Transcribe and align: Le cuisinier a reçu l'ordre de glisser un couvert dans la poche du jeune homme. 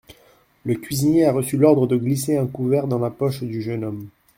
Le 0.65 0.73
cuisinier 0.73 1.25
a 1.25 1.31
reçu 1.31 1.57
l'ordre 1.57 1.85
de 1.85 1.95
glisser 1.95 2.35
un 2.35 2.47
couvert 2.47 2.87
dans 2.87 2.97
la 2.97 3.11
poche 3.11 3.43
du 3.43 3.61
jeune 3.61 3.83
homme. 3.83 4.07